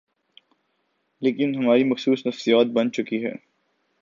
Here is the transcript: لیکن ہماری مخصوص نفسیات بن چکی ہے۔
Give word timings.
لیکن 1.21 1.55
ہماری 1.55 1.83
مخصوص 1.83 2.25
نفسیات 2.27 2.67
بن 2.67 2.91
چکی 2.91 3.25
ہے۔ 3.25 3.33